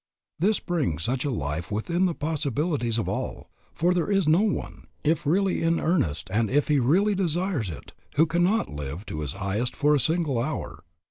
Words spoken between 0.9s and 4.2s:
such a life within the possibilities of all, for there